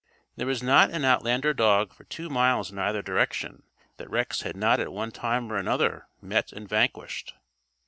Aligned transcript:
There 0.35 0.47
was 0.47 0.63
not 0.63 0.89
an 0.89 1.05
outlander 1.05 1.53
dog 1.53 1.93
for 1.93 2.05
two 2.05 2.27
miles 2.27 2.71
in 2.71 2.79
either 2.79 3.03
direction 3.03 3.61
that 3.97 4.09
Rex 4.09 4.41
had 4.41 4.57
not 4.57 4.79
at 4.79 4.91
one 4.91 5.11
time 5.11 5.53
or 5.53 5.57
another 5.57 6.07
met 6.19 6.51
and 6.51 6.67
vanquished. 6.67 7.35